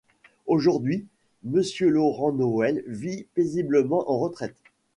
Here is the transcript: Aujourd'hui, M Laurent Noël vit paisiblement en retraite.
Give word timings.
Aujourd'hui, 0.47 1.05
M 1.45 1.61
Laurent 1.81 2.31
Noël 2.31 2.83
vit 2.87 3.27
paisiblement 3.35 4.03
en 4.09 4.17
retraite. 4.17 4.55